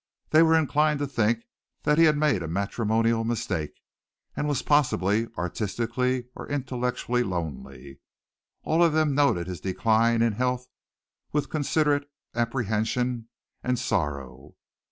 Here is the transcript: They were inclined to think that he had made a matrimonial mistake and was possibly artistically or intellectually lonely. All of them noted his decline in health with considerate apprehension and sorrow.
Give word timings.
They 0.31 0.41
were 0.41 0.57
inclined 0.57 0.97
to 0.97 1.05
think 1.05 1.43
that 1.83 1.99
he 1.99 2.05
had 2.05 2.17
made 2.17 2.41
a 2.41 2.47
matrimonial 2.47 3.23
mistake 3.23 3.75
and 4.35 4.47
was 4.47 4.63
possibly 4.63 5.27
artistically 5.37 6.25
or 6.33 6.49
intellectually 6.49 7.21
lonely. 7.21 7.99
All 8.63 8.83
of 8.83 8.93
them 8.93 9.13
noted 9.13 9.45
his 9.45 9.61
decline 9.61 10.23
in 10.23 10.33
health 10.33 10.65
with 11.31 11.51
considerate 11.51 12.09
apprehension 12.33 13.29
and 13.61 13.77
sorrow. 13.77 14.55